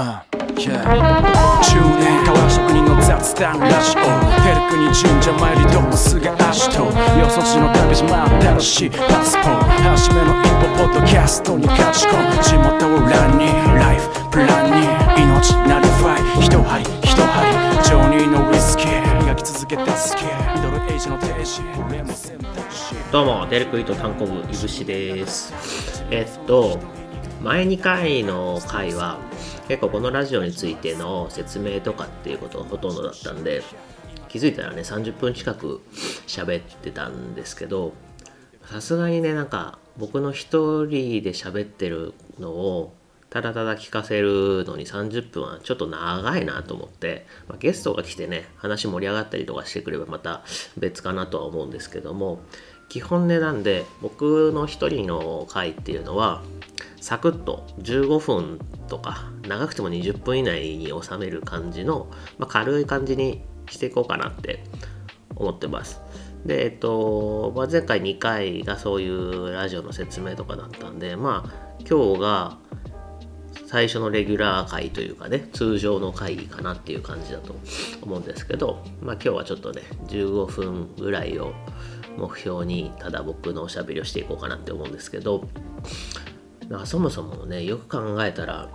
[0.00, 0.18] Uh,
[0.56, 0.80] yeah.
[1.60, 4.08] 10年変わら職人の雑談ラジオ
[4.40, 8.08] テルクに神社参りドックスが足とよそ地の旅路
[8.56, 12.42] 新しいパスポート初めの一歩ポッドキャストに勝ち込む。
[12.42, 13.44] 地元を欄に
[13.76, 14.86] ライフプランに
[15.22, 16.46] 命なりファイ。
[16.46, 19.22] 一針一針ジョニーのウイスキー。
[19.22, 25.52] 磨き続けたスキーミドルエイジの定時俺も選択肢どうも、デルクイート単行部、いぶしです。
[26.10, 26.78] えっと、
[27.42, 29.18] 前2回の回は、
[29.70, 33.62] 結構このラジオについての説明とかっていうことがほとんどだったんで、
[34.28, 35.80] 気づいたらね、30分近く
[36.26, 37.92] 喋ってたんですけど、
[38.64, 42.96] さすがにね、なんか、僕の一人で喋ってるのを、
[43.30, 50.42] ただただ聞かせるのに30分はちょっと長いなと思って、まあ、ゲストが来てね話盛り上がったりとかしてくればまた
[50.76, 52.40] 別かなとは思うんですけども
[52.90, 56.42] 基本ねなんで僕の一人の回っていうのは
[57.00, 62.08] サクッと15分とか長くても20分以内に収める感じの、
[62.38, 64.64] まあ、軽い感じにしていこうかなって
[65.36, 66.00] 思ってます。
[66.44, 71.52] で、えっと、まあ、前回2回がそういうラジオの説明とかだったんで、まあ、
[71.88, 72.58] 今日が
[73.66, 77.54] 最初のレギュラー回というかね、通常の会議かなっていう感じだと
[78.02, 81.52] 思うんですけど、まあ今日はちょっとね、15分ぐらいを
[82.20, 85.48] 目標に、ただ僕のおしゃべりをしていこうかなって思うんですけど、
[86.68, 88.70] まそもそもね、よく考えたら、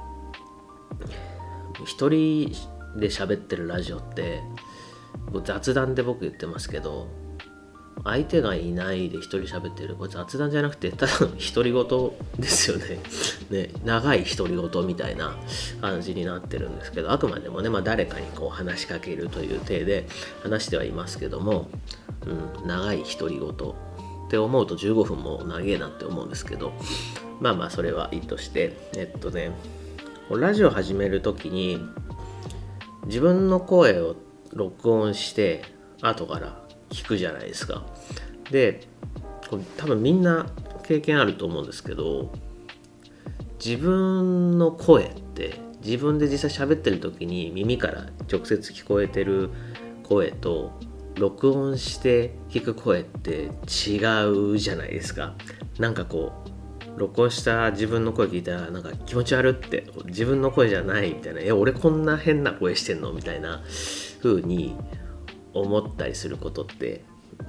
[1.85, 2.49] 一人
[2.97, 4.41] で喋ってるラジオって、
[5.43, 7.07] 雑談で僕言ってますけど、
[8.03, 9.95] 相手がいないで一人喋ってる。
[9.95, 12.99] これ雑談じゃなくてただの独り言ですよね。
[13.49, 15.35] ね長い独り言みたいな
[15.81, 20.07] 感じになってるんですけどあくまでもね、まあ、誰かにこう話しかけるという体で
[20.43, 21.69] 話してはいますけども、
[22.25, 23.53] うん、長い独り言っ
[24.29, 26.73] て思うと15分も長えなって思うんですけど
[27.39, 29.51] まあまあそれはいいとしてえっとね
[30.29, 31.79] ラジオ始める時に
[33.05, 34.15] 自分の声を
[34.53, 35.63] 録音して
[36.01, 37.85] 後から聞くじゃないですか。
[38.51, 38.81] で
[39.77, 40.47] 多分みんな
[40.83, 42.31] 経験あると思うんですけど
[43.63, 49.51] 自分の声って自分で実際喋ってる時に耳から直接聞こえてる
[50.03, 50.79] 声と
[51.15, 55.35] 録音して聞く声って違うじゃないですか。
[55.79, 56.33] なんかこ
[56.95, 63.61] う録音した自分の声聞いたらなんか気持ち悪って自分の声じゃないみたいな「え俺こんな変な声してんの?」みたいな
[64.21, 64.75] 風に
[65.61, 67.03] 思ったりすることって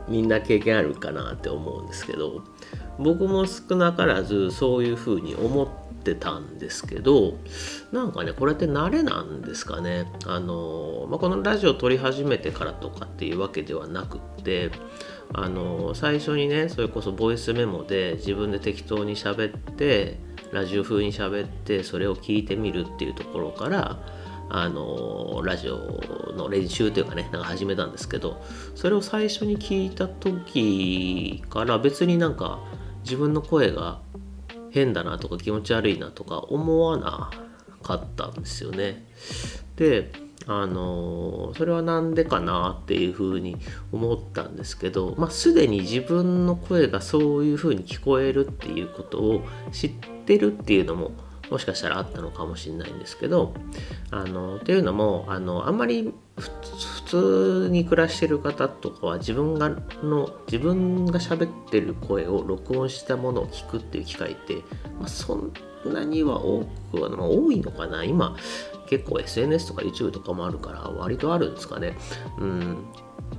[0.09, 2.43] みんな経験あるかなって思うんですけど
[2.99, 5.69] 僕も少なからずそういうふうに思っ
[6.03, 7.37] てたんですけど
[7.93, 10.11] なんかねこれって慣れなんですかね。
[10.25, 14.71] あの、まあ、このラジオ撮り始めてからとかっていうわけではなくって
[15.35, 20.19] あの最初にねそれこそボイスメモで自分で適当に喋って
[20.53, 23.99] ラジオ風に喋ってそれを聞いてみるっていうところから
[24.49, 28.43] あのラジオの練習というかねなんか始めたんですけど
[28.75, 32.61] それを最初に聞いた時から別になんか
[33.03, 34.01] 自分の声が
[34.71, 37.31] 変だなとか気持ち悪いなとか思わな
[37.83, 39.07] かったんですよね。
[39.77, 40.13] で
[40.49, 43.57] あのそれは何でかなっていうふうに
[43.91, 49.43] 思ったんですけど、まあ、すでに自分の声がそういうふうに聞こえるっていうことを
[49.73, 49.91] 知っ
[50.25, 51.11] てるっていうのも
[51.51, 53.55] もしかしたらあったのかもしれないんですけど
[54.11, 56.51] あのっていうのもあのあんまり普
[57.07, 59.71] 通に暮らしてる方とかは自分が
[60.03, 64.57] の自分が喋ってる声を録音したものを聞くっていう機会って、
[64.99, 65.53] まあ、そん
[65.87, 68.37] なには多くは、まあ、多いのかな今
[68.89, 71.97] 結構 SNS とか YouTube とかもあるから割とあるんですかね。
[72.39, 72.85] うん、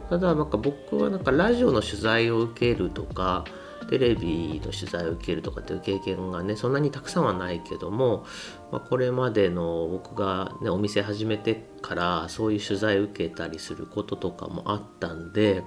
[0.10, 3.46] ただなんか僕はなんかラジオの取材を受けるとか
[3.90, 8.26] テレビの取材を受けるとかっていう経験がねそんなにたくさんはないけども、
[8.72, 15.64] まあ、これまでの僕が、ね、お店始めてからそういう取材受けたりすることとかもあったんで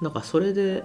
[0.00, 0.84] なんかそれで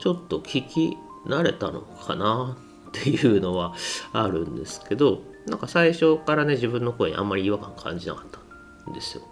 [0.00, 0.96] ちょっと聞き
[1.26, 2.56] 慣れたのかな
[2.88, 3.74] っていうのは
[4.12, 8.26] あるんですけどなんか最初からね自分の声にあんまり違和感感じなかっ
[8.84, 9.22] たんですよ。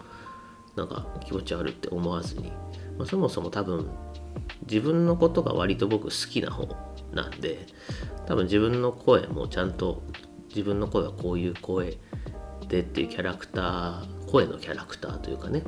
[0.75, 2.51] なんか気持ち悪いって思わずに、
[2.97, 3.87] まあ、そもそも多分
[4.67, 6.67] 自分のことが割と僕好きな方
[7.13, 7.67] なんで
[8.25, 10.03] 多分自分の声もちゃんと
[10.49, 11.97] 自分の声はこういう声
[12.67, 15.63] でっていうキャラクター声のキャラクターというかね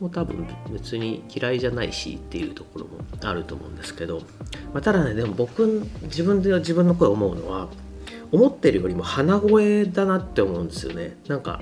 [0.00, 4.20] もう多分別に嫌いじゃないしっていうところもあると思うんですけど、
[4.72, 7.68] まあ、ただねでも僕自分で自分の声思うのは
[8.32, 11.16] 思ってるよりも鼻声だなって思うんですよね。
[11.28, 11.60] なんか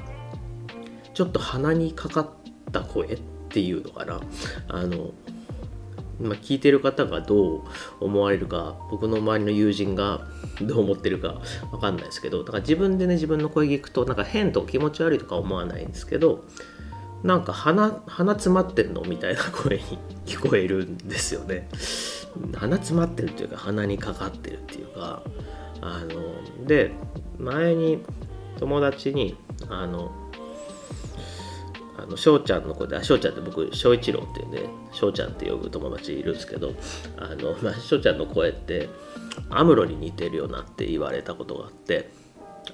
[1.13, 2.29] ちょっと鼻にかかっ
[2.73, 3.21] た声っ
[3.51, 4.21] ていうのかな。
[4.69, 5.11] あの
[6.23, 7.63] まあ、聞いてる方がどう
[8.01, 10.27] 思われるか僕の周りの友人が
[10.63, 11.41] どう思ってるか
[11.71, 16.45] 分かんないですけどだから自分でね自分の声聞くとなんか変と気持ち悪いとか思わないんですけど
[17.23, 19.83] なんか鼻鼻詰まってるのみたいな声に
[20.27, 21.69] 聞こえるんですよね。
[22.57, 25.23] 鼻詰まってるっていうか鼻にかかってるっていうか
[25.81, 26.93] あので
[27.39, 28.03] 前に
[28.59, 29.37] 友達に
[29.69, 30.13] あの
[32.03, 36.75] あの翔ちゃんの子で翔ちゃんって僕翔一郎っていうね翔ちゃんって呼ぶ友達いるんですけど
[37.17, 38.89] あの、 まあ、翔ちゃんの声って
[39.51, 42.11] アムロに似てるよなって言われたことがあって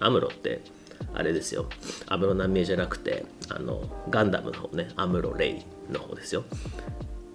[0.01, 0.63] アムロって
[1.15, 1.67] あれですよ。
[2.07, 6.45] 安室奈美恵じゃなくてあのガンダムの方ねアムロ・レイの方ですよ。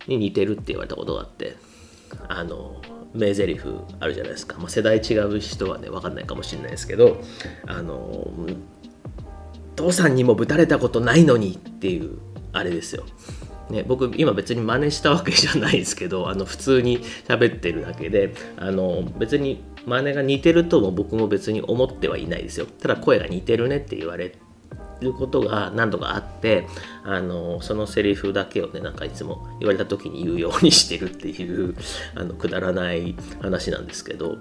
[0.08, 1.56] に似てるって言われたことがあって
[2.28, 2.82] あの
[3.14, 3.62] 名台詞
[4.00, 7.22] あるじゃないですか、まあ、世代違う人はね分かんないかもしれないですけど
[7.68, 8.28] あの
[9.76, 12.20] 父さんにもぶたれたことないのにっていう
[12.52, 13.04] あれですよ。
[13.70, 24.36] ね、僕今別に真似したわけじゃないですけど あの普通に喋ってるだけであの別に真似が似てるとも僕も別に思ってはいないですよただ声が似てるねって言われ
[25.00, 26.68] ることが何度かあって
[27.04, 31.76] あのそのセリフだけをねなんかいつも言われた時に言うようにしてるっていう
[32.16, 34.38] あのくだらない話なんですけど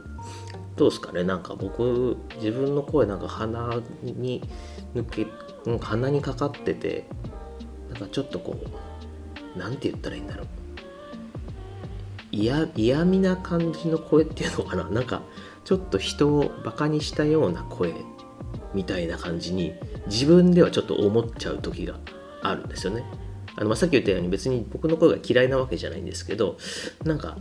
[0.77, 1.23] どうですかね？
[1.23, 4.43] なんか僕自分の声なんか鼻に
[4.95, 5.27] 抜け
[5.81, 7.05] 鼻にかかってて
[7.91, 10.47] なんかちょっとこう何て言ったらいいんだろう
[12.31, 15.23] 嫌嫌味な感じの声っていうのかななんか
[15.65, 17.93] ちょっと人をバカにしたような声
[18.75, 19.75] みたいな感じに
[20.07, 21.99] 自分ではちょっと思っちゃう時が
[22.43, 23.05] あるんですよね。
[23.55, 26.57] あのまあ、さっき言ったように別に僕の声が嫌いなわけじゃないんですけど
[27.05, 27.37] なんか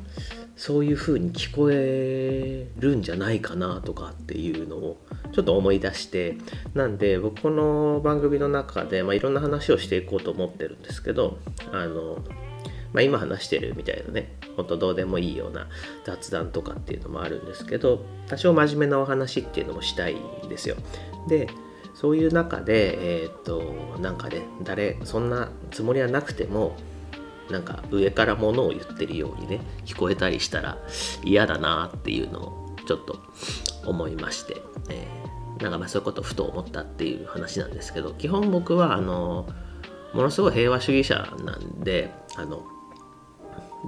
[0.57, 4.97] そういう風に聞こえるんじゃないかなとかっていうのを
[5.31, 6.35] ちょっと思い出して
[6.73, 11.37] なんで僕この番組の中で、まあ、いろんな話をしていこうと思ってるんですけど
[11.71, 12.17] あの、
[12.93, 15.67] まあ、今話してるみたいなねほんとどうでもいいような
[16.05, 20.75] 雑談とかっていうのもあるんですけど多少真面目なお話っていうのもしたいんですよ。
[21.27, 21.47] で
[21.93, 23.61] そういう中で、えっ、と
[23.99, 26.75] なんかね誰そんなつもりはなくても
[27.51, 30.77] なんか上からものを言ってるようにね聞こえたりしたら
[31.23, 33.19] 嫌だなっていうのをちょっと
[33.85, 39.47] 思いまして、えー、なんかまあそういうことをふと思ったっていう話なんですけど基本僕はあの
[40.13, 42.65] ものすごい平和主義者なんであの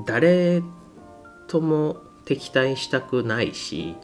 [0.06, 0.64] 誰
[1.48, 3.96] とも敵対したくないし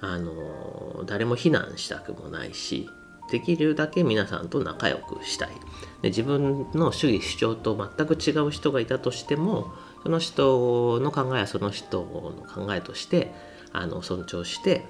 [0.00, 2.88] あの誰も非難したくもないし
[3.30, 5.50] できるだけ皆さんと仲良くしたい。
[6.02, 13.32] で自分の主義主張と全く違う人がいたとしてもその人の考えはその人の考えとして
[13.72, 14.84] あの尊重して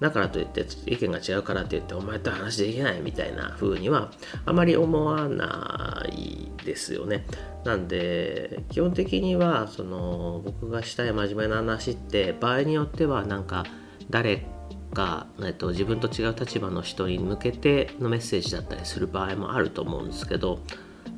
[0.00, 4.10] だからといって意見が違うからといってお前と話できないみたいな風には
[4.44, 7.24] あまり思わないですよね。
[7.64, 13.64] なんで基本的にはその僕がしたい真面目な話って場合によってはなんか
[14.10, 14.46] 誰
[14.92, 20.60] か、えっと、自分と違う立場の人に向けてのメッセージだったりする場合もあると思うんですけど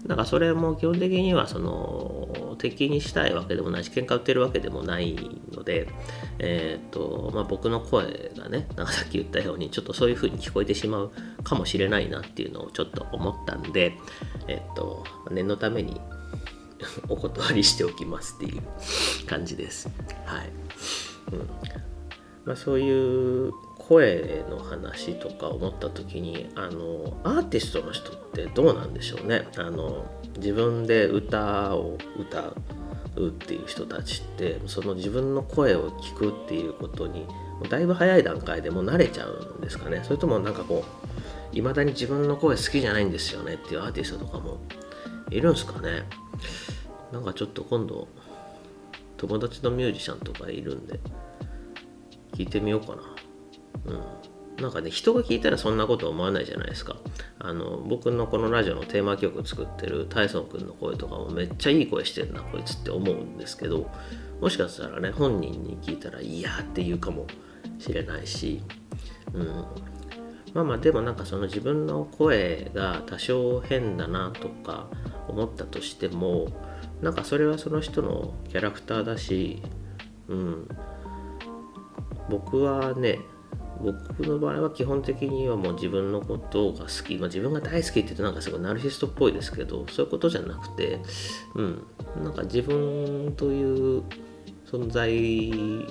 [0.06, 5.16] だかそれも基本的にはその敵にしたいわけでもないし喧嘩売ってるわけでもない
[5.52, 5.88] ので、
[6.38, 11.12] えーとまあ、僕の声がねなんかさっき言ったようにちょっとそういう風に聞こえてしまう
[11.42, 13.96] かもしれないなっていうのをちょっと思ったんで、
[14.46, 16.00] えっ、ー、と念のために
[17.08, 18.62] お断りしておきますっていう
[19.26, 19.90] 感じです。
[20.24, 20.52] はい、
[21.32, 21.48] うん
[22.44, 23.52] まあ、そういう
[23.88, 29.48] 声の話とか思った時にあのアーティストの人ってどうなんでしょうね。
[29.56, 30.04] あの
[30.36, 32.52] 自分で歌を歌
[33.16, 37.26] うっていう人たちってその自分の声を聞くっていうことに
[37.70, 40.02] だいぶ早い段階でもう慣れちゃうんですかね。
[40.04, 40.84] それともなんかこ
[41.54, 44.58] ういまだに自分の声好きじゃないんですよねっていうアーティストとかも
[45.30, 46.04] いるんですかね。
[47.10, 48.06] なんかちょっと今度
[49.16, 51.00] 友達のミュージシャンとかいるんで
[52.32, 53.17] 聞いてみようかな。
[53.86, 56.96] うん、なんかね人が聞いたらそんなこと思わないじゃないですか。
[57.38, 63.88] あの僕のこのラジオのテーマ曲作ってるタイソン君の声とかもめっちゃいい声してるなこいつって思うんですけど
[64.40, 67.26] もしかしたらね本人に聞いたらいやって言うかも
[67.78, 68.62] しれないし、
[69.32, 69.46] うん、
[70.54, 74.88] まあまあでもなんかその自分の声が多少変だなとか
[75.28, 76.48] 思ったとしても
[77.00, 79.62] なんかそれはその人のキャラクターだし、
[80.28, 80.68] うん、
[82.28, 83.20] 僕はね
[83.80, 91.00] 僕の場合は基本的にはもう自分のことが好き、まあ、自分が大好きって言うとなんかすごいナルシストっぽいですけどそういうことじゃなくて
[91.54, 91.86] うん
[92.22, 94.02] なんか自分という
[94.66, 95.86] 存在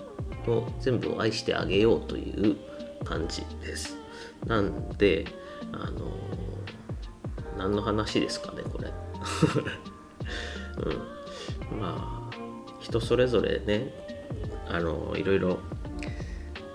[0.47, 2.57] を全部を愛してあげようという
[3.03, 3.97] 感じです。
[4.45, 5.25] なんで
[5.71, 6.11] あの
[7.57, 8.91] 何の話ですかねこれ。
[11.71, 12.37] うんまあ
[12.79, 13.93] 人それぞれね
[14.69, 15.59] あのいろいろ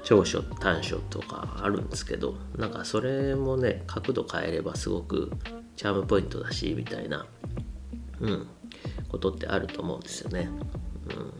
[0.04, 5.30] 長所短所とかあるんですけどなんかそれもね角度変えればすごく
[5.76, 7.26] チャームポイントだしみたいな、
[8.20, 8.46] うん、
[9.08, 10.48] ことってあると思うんですよね。
[11.08, 11.32] うん、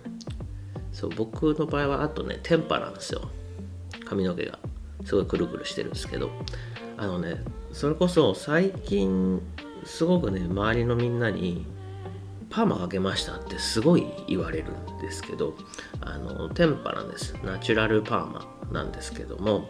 [0.92, 3.30] そう僕の場合はあとねテンパなんですよ。
[4.04, 4.58] 髪の毛が。
[5.04, 6.30] すごいくるくるしてるんですけど。
[6.96, 7.42] あのね
[7.72, 9.40] それこそ最近
[9.84, 11.66] すごくね周りのみんなに
[12.50, 15.54] パーマかけましたってすごい言われるんですけど
[16.00, 17.34] あのテンパなんです。
[17.42, 18.51] ナチュラルパーマ。
[18.70, 19.68] なんですけども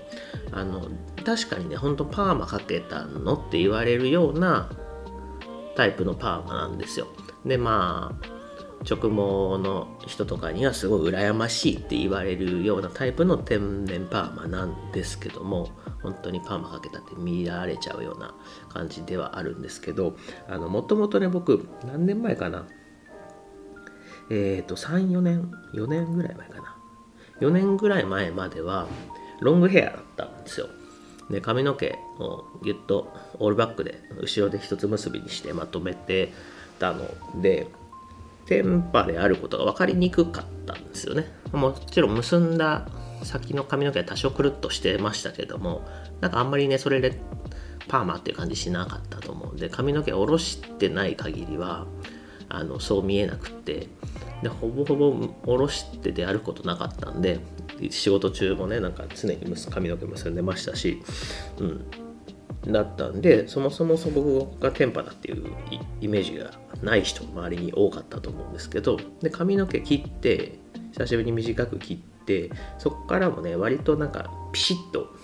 [0.50, 0.88] あの
[1.24, 4.70] 確かにねほんとパーマかけたのって言われるような
[5.76, 7.06] タイプのパーマなんですよ。
[7.44, 8.42] でまあ
[8.88, 15.70] 直毛の人とかにはすごい羨ましいって言われるようなタイプの天然パーマなんですけども
[16.02, 18.34] 本当にパーマかけたって見られちゃうような
[18.70, 20.16] 感じではあるんですけど
[20.48, 22.66] もともとね僕何年前かな？
[24.30, 26.71] えっ、ー、と34年4年ぐらい前かな。
[27.42, 28.86] 4年ぐらい前までは
[29.40, 30.68] ロングヘアだったんですよ。
[31.30, 36.32] で髪の毛をギュッとオールバックで後ろで一つ結びにしてまとめて
[36.78, 37.08] たの
[37.40, 37.66] で
[38.46, 41.32] テンパであることが分かりにくかったんですよね。
[41.52, 42.86] もちろん結んだ
[43.24, 45.82] 先の髪の毛は多少くるっとしてましたけども
[46.20, 47.20] なんかあんまりねそれで
[47.88, 51.86] パーマっていう感じしなかったと思うんで髪の毛下ろしてない限りは
[52.48, 53.88] あのそう見えなくって
[54.42, 57.40] でほぼほぼ下ろしてであることなかったんで
[57.90, 59.38] 仕事中もねなんか常に
[59.70, 61.02] 髪の毛結んでましたし、
[61.58, 65.52] うん、だったんでそもそも僕がテンパだっていう
[66.00, 66.50] イメージが
[66.82, 70.58] ない人周りに多かったと思うんですけどで髪の毛切って
[70.92, 75.14] 久しぶりに短く切ってそこからもね割となんかピシッと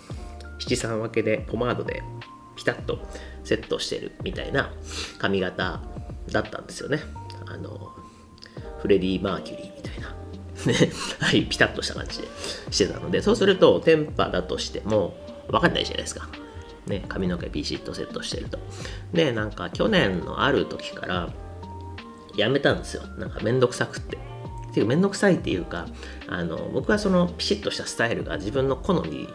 [0.58, 2.02] 七三分けでポマードで
[2.56, 2.98] ピタッと
[3.44, 4.72] セットしてるみたいな
[5.18, 5.80] 髪型
[6.30, 7.00] だったんですよね。
[7.46, 7.94] あの
[8.78, 10.14] フレディ・マーキュリーみたいな
[11.26, 12.28] はい、ピタッとした感じで
[12.70, 15.16] してたので、そうすると、テンパだとしても、
[15.48, 16.28] 分かんないじゃないですか。
[16.86, 18.58] ね、髪の毛ピシッとセットしてると。
[19.12, 21.32] で、なんか去年のある時から、
[22.36, 23.02] やめたんですよ。
[23.18, 24.16] なんかめんどくさくって。
[24.16, 25.86] っていうめんどくさいっていうか、
[26.28, 29.28] あの、僕はそのピシッとしたスタイルが自分の好み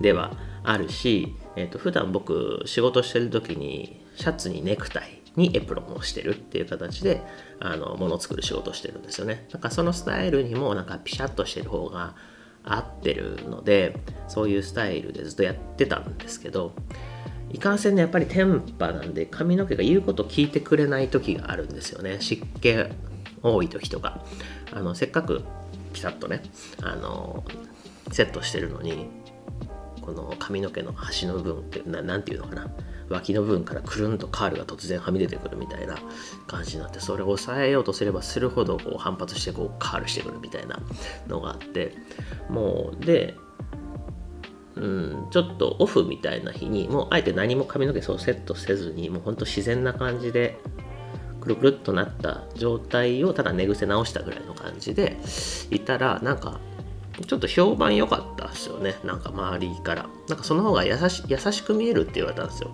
[0.00, 7.22] ではあるし、えっ、ー、と、普段僕仕事してる時にシャツにネクタイにエプロンをしてるっていう形で
[7.60, 9.46] あの物を作る仕事をしてるんですよね。
[9.52, 12.14] なんかそのスタイルにもなんかピシャッとしてる方が
[12.64, 13.96] 合ってるので
[14.28, 16.74] そういうスタイルでずっとやってたんですけど
[17.50, 22.74] いかんせんねやっぱりテンパなんで髪の毛が言うこと聞いてくれない時があるんですよね湿気
[23.42, 24.24] 多い時とか
[24.72, 25.42] あのせっかく
[25.92, 26.42] ピタッとね
[26.82, 27.44] あの
[28.12, 29.08] セットしてるのに
[30.00, 32.70] この髪の毛の端の部分って何て言うのかな。
[33.10, 35.98] 脇の部分からくるんとカールが突然はみ出てくるみたいな
[36.46, 40.80] 感じになってそれを抑えようとすればするほどこう反発してこうカールしてくるみたいな
[41.26, 41.92] のがあって
[42.48, 43.34] もうで
[44.76, 50.58] うん、ちょっとオフみたいな日にもうあえて何も髪の毛そうセットせずにもうほんと自然な感じで
[51.40, 55.18] くるくるっとなった状態をただ寝癖直したぐらいの感じで
[55.70, 56.60] いたらなんか
[57.26, 58.96] ちょっと評判良かったですよね。
[59.04, 60.06] なんか周りから。
[60.28, 62.70] なんかその方が優し優しく見えるって言われたんですよ。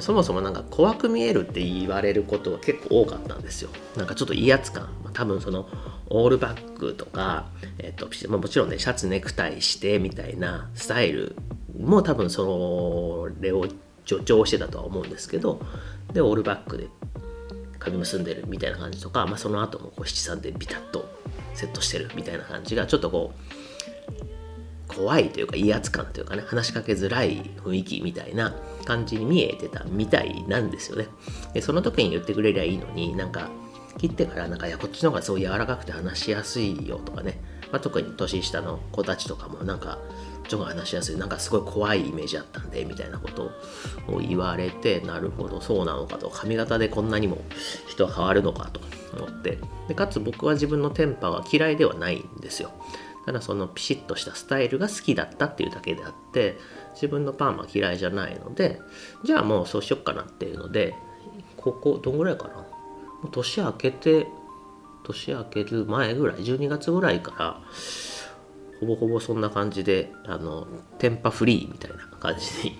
[0.00, 3.70] そもそもなんか怖く見えるって言われることが結構多かったんですよ。
[3.96, 5.68] なんかちょっと威圧感、まあ、多分その
[6.08, 7.46] オールバックとか、
[7.78, 11.36] えっとま、もちろんねシャツネクタイしてみたいなスタイル
[11.78, 13.66] も多分それを
[14.06, 15.60] 助長してたとは思うんですけど
[16.12, 16.88] でオールバックで
[17.78, 21.08] 髪結んでるみたいな感じとか、まあ、その後もこう七三でビタッと
[21.54, 23.61] セットしてるみたいな感じがちょっとこう
[24.94, 31.06] 怖いというか威圧感というかね話しかけづらい雰囲気みたいな感じに見えてたみたいなんですよね。
[31.54, 33.48] でその時に言ってくれりゃいいのになんか
[33.98, 39.98] 切ってからなんかいやこっちの方がそう柔らかくて話しやすいよとかね、まあ、特に年下の子たちとかもなんか
[40.48, 43.50] ちょっと話しやすいなんかすごい怖いイメージあったんでみたいなこと
[44.08, 46.30] を言われてなるほどそうなのかと。
[46.30, 47.38] 髪型でこんなにも
[47.86, 48.80] 人は変わるのかと
[49.16, 49.58] 思って。
[49.88, 52.70] でかつ僕は自分のテンパは嫌いではないんですよ。
[53.24, 56.58] ただそのピシッとしたスタイルが好きだったっていうだけであって
[56.94, 58.80] 自分のパーマ嫌いじゃないので
[59.24, 60.94] じゃあもうそうしよっかなっていうので
[61.56, 62.54] ここどんぐらいかな？
[62.56, 62.66] も
[63.24, 64.26] う年明けて
[65.04, 67.60] 年明ける前ぐらい12月ぐらいから
[68.80, 70.66] ほぼほぼそんな感じであの
[70.98, 72.78] テンパフリーみたいな感じに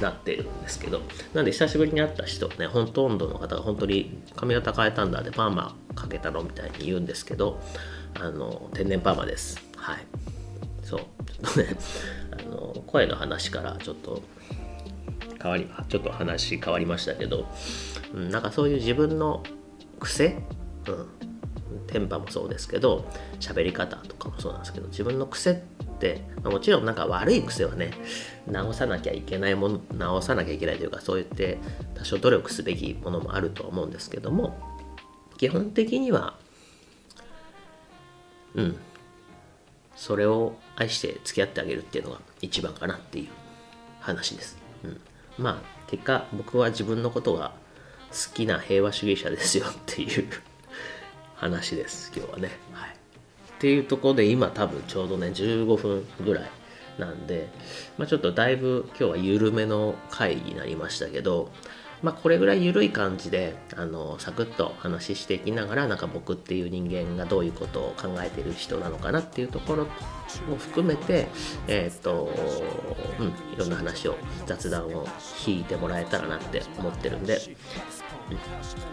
[0.00, 1.00] なってるんですけど
[1.32, 7.60] なんで久しぶりに会った人ねほとんどの方が本当に髪型変えたんだでパーマかけたのみたいに言うんですけど
[8.20, 9.60] あの天然パーマです。
[9.84, 10.06] はい。
[10.82, 11.00] そう。
[11.00, 11.76] ちょっとね
[12.30, 14.22] あの声の話からちょっと
[15.42, 17.46] 変わりちょっと話変わりましたけど、
[18.14, 19.42] うん、なんかそういう自分の
[20.00, 20.38] 癖、
[20.88, 20.90] う
[21.74, 23.04] ん、テンパもそうですけど
[23.40, 25.56] 喋り方とかもそうなんですけど自分の癖っ
[25.98, 27.92] てもちろんなんか悪い癖はね
[28.46, 31.58] 直さなきゃいけないもの直さなきゃいけないというかそう言って
[31.94, 34.58] 多少努力すべきものもあるとは思うんですけども
[35.36, 36.38] 基本的には
[38.54, 38.76] うん
[39.96, 43.28] それを愛して付き合ってあげるっていうのが一番かなっていう
[44.00, 45.00] 話です、うん、
[45.38, 47.52] まあ結果僕は自分のことが
[48.10, 50.28] 好きな平和主義者ですよっていう
[51.36, 52.92] 話です今日はね、はい、っ
[53.58, 56.50] ていうところで今多分ちょうどね15分ぐらい
[56.98, 57.48] なんで、
[57.98, 61.50] まあ、ちょっとだいぶ今日は緩めの回になりましたけど
[62.04, 69.86] まあ、これぐらい緩い感じであのサクッと話していきながらなんか僕っていう人間がどういうことを考えてる人なのかなっていうところ
[70.46, 71.28] も含めて、
[71.66, 72.30] えっ、と
[73.18, 75.08] うん、いろんな話を雑談を
[75.46, 78.38] 引いてもらえたらなって思ってるんで、うん、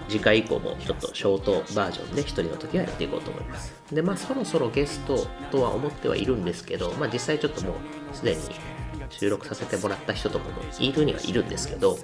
[0.07, 3.73] 次回以降もちょっとショートバージョンで1人の時はやっていこうと思います。
[3.91, 8.41] でまあそろそろゲストとは思ってはいるんですけど、まあ、実際ちょっともうすでに
[9.11, 11.97] 収録させてもらった人とかもいるにはいるんですけど、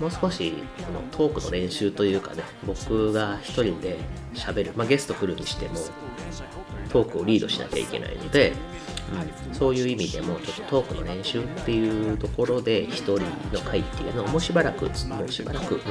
[0.00, 0.52] もう少し
[0.84, 3.98] このトークの練習というかね、僕が一人で
[4.34, 5.74] 喋る、まあ、ゲスト来るにしても、
[6.90, 8.52] トークをリードしなきゃいけないので、
[9.48, 13.18] うん、そういう意味でもちょっとトークの練習っていうところで一人
[13.52, 14.90] の回っていうのをもうしばらくも
[15.24, 15.82] うしばらく、うん、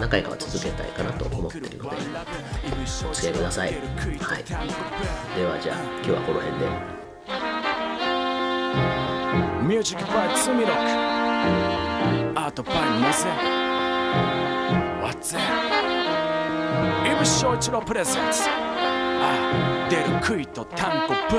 [0.00, 1.76] 何回かは続けたいかなと思ってるので
[3.10, 3.78] お付き合いください、はい、
[4.44, 6.58] ではじゃあ今日はこの辺
[8.98, 9.01] で。
[9.66, 10.72] ミュージックバイツミロック
[12.38, 13.28] アートバイモゼ
[15.02, 15.40] What's that?
[17.10, 21.38] イブショイチのプレゼンツあ出る杭とタンコブ